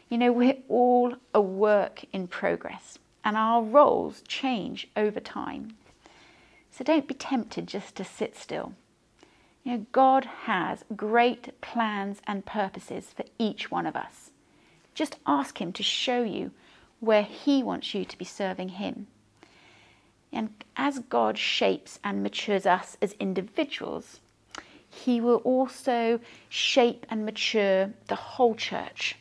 You 0.09 0.17
know, 0.17 0.33
we're 0.33 0.57
all 0.67 1.17
a 1.35 1.43
work 1.43 2.07
in 2.11 2.27
progress 2.27 2.99
and 3.23 3.37
our 3.37 3.63
roles 3.63 4.23
change 4.27 4.89
over 4.97 5.21
time. 5.21 5.77
So 6.71 6.85
don't 6.85 7.07
be 7.07 7.13
tempted 7.13 7.67
just 7.67 7.95
to 7.97 8.05
sit 8.05 8.35
still. 8.35 8.73
You 9.63 9.73
know, 9.73 9.87
God 9.93 10.25
has 10.45 10.83
great 10.97 11.61
plans 11.61 12.23
and 12.27 12.47
purposes 12.47 13.13
for 13.15 13.27
each 13.39 13.71
one 13.71 13.85
of 13.85 13.95
us. 13.95 14.31
Just 14.95 15.17
ask 15.27 15.61
Him 15.61 15.75
to 15.75 15.83
show 15.83 16.23
you 16.23 16.51
where 17.01 17.25
He 17.25 17.63
wants 17.63 17.93
you 17.93 18.07
to 18.07 18.17
be 18.17 18.25
serving 18.25 18.71
Him. 18.71 19.09
And 20.37 20.51
as 20.77 20.99
God 20.99 21.39
shapes 21.39 21.99
and 22.05 22.23
matures 22.23 22.67
us 22.67 22.99
as 23.01 23.15
individuals, 23.15 24.21
He 24.91 25.19
will 25.19 25.39
also 25.39 26.21
shape 26.51 27.07
and 27.09 27.25
mature 27.25 27.95
the 28.09 28.17
whole 28.17 28.55
church. 28.55 29.17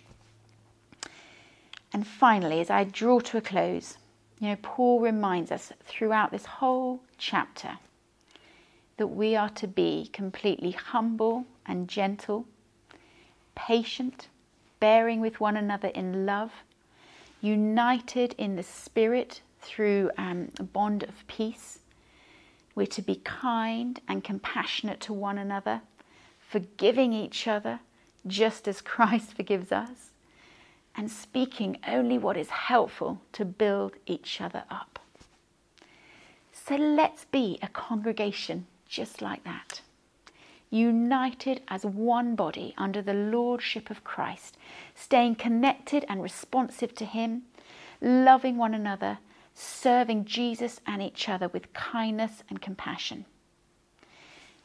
And 1.93 2.05
finally, 2.05 2.59
as 2.59 2.69
I 2.69 2.83
draw 2.83 3.21
to 3.21 3.37
a 3.37 3.41
close, 3.41 3.97
you 4.41 4.49
know, 4.49 4.57
Paul 4.61 4.99
reminds 4.99 5.53
us 5.53 5.71
throughout 5.85 6.31
this 6.31 6.45
whole 6.45 6.99
chapter 7.17 7.77
that 8.97 9.07
we 9.07 9.37
are 9.37 9.49
to 9.51 9.67
be 9.67 10.09
completely 10.11 10.71
humble 10.71 11.45
and 11.65 11.87
gentle, 11.87 12.45
patient, 13.55 14.27
bearing 14.81 15.21
with 15.21 15.39
one 15.39 15.55
another 15.55 15.87
in 15.87 16.25
love, 16.25 16.51
united 17.39 18.35
in 18.37 18.57
the 18.57 18.63
Spirit 18.63 19.39
through 19.65 20.11
um, 20.17 20.49
a 20.59 20.63
bond 20.63 21.03
of 21.03 21.27
peace. 21.27 21.79
We're 22.75 22.85
to 22.87 23.01
be 23.01 23.15
kind 23.23 23.99
and 24.07 24.23
compassionate 24.23 24.99
to 25.01 25.13
one 25.13 25.37
another, 25.37 25.81
forgiving 26.39 27.13
each 27.13 27.47
other 27.47 27.79
just 28.27 28.67
as 28.67 28.81
Christ 28.93 29.33
forgives 29.33 29.71
us, 29.71 30.11
and 30.95 31.11
speaking 31.11 31.77
only 31.87 32.17
what 32.17 32.37
is 32.37 32.49
helpful 32.49 33.21
to 33.33 33.43
build 33.43 33.93
each 34.05 34.39
other 34.39 34.63
up. 34.69 34.99
So 36.51 36.75
let's 36.75 37.25
be 37.25 37.59
a 37.61 37.67
congregation 37.67 38.65
just 38.87 39.21
like 39.21 39.43
that, 39.43 39.81
united 40.69 41.61
as 41.67 41.85
one 41.85 42.35
body 42.35 42.73
under 42.77 43.01
the 43.01 43.13
lordship 43.13 43.89
of 43.89 44.03
Christ, 44.03 44.57
staying 44.95 45.35
connected 45.35 46.05
and 46.07 46.23
responsive 46.23 46.95
to 46.95 47.05
Him, 47.05 47.43
loving 48.01 48.57
one 48.57 48.73
another, 48.73 49.19
serving 49.55 50.25
Jesus 50.25 50.81
and 50.85 51.01
each 51.01 51.27
other 51.27 51.47
with 51.47 51.73
kindness 51.73 52.43
and 52.49 52.61
compassion. 52.61 53.25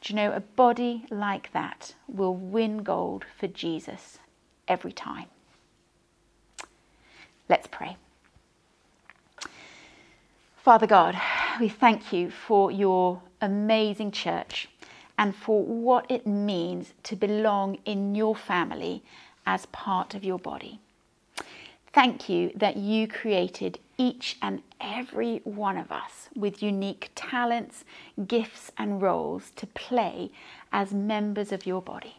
Do 0.01 0.13
you 0.13 0.15
know, 0.15 0.33
a 0.33 0.41
body 0.41 1.05
like 1.09 1.51
that 1.53 1.95
will 2.07 2.35
win 2.35 2.83
gold 2.83 3.25
for 3.39 3.47
Jesus 3.47 4.19
every 4.67 4.91
time. 4.91 5.27
Let's 7.47 7.67
pray. 7.67 7.97
Father 10.57 10.87
God, 10.87 11.19
we 11.59 11.69
thank 11.69 12.13
you 12.13 12.29
for 12.29 12.71
your 12.71 13.21
amazing 13.41 14.11
church 14.11 14.69
and 15.17 15.35
for 15.35 15.63
what 15.63 16.09
it 16.09 16.25
means 16.25 16.93
to 17.03 17.15
belong 17.15 17.77
in 17.85 18.15
your 18.15 18.35
family 18.35 19.03
as 19.45 19.65
part 19.67 20.13
of 20.15 20.23
your 20.23 20.39
body. 20.39 20.79
Thank 21.93 22.29
you 22.29 22.51
that 22.55 22.77
you 22.77 23.07
created 23.07 23.79
each 23.97 24.37
and 24.41 24.61
every 24.79 25.41
one 25.43 25.77
of 25.77 25.91
us 25.91 26.29
with 26.35 26.63
unique 26.63 27.11
talents, 27.15 27.83
gifts, 28.27 28.71
and 28.77 29.01
roles 29.01 29.51
to 29.57 29.67
play 29.67 30.31
as 30.71 30.93
members 30.93 31.51
of 31.51 31.65
your 31.65 31.81
body. 31.81 32.15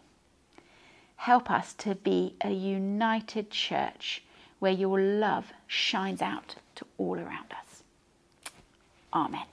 Help 1.17 1.51
us 1.51 1.73
to 1.75 1.95
be 1.95 2.35
a 2.43 2.51
united 2.51 3.51
church 3.51 4.23
where 4.59 4.73
your 4.73 5.01
love 5.01 5.53
shines 5.67 6.21
out 6.21 6.57
to 6.75 6.87
all 6.99 7.19
around 7.19 7.53
us. 7.53 7.83
Amen. 9.15 9.52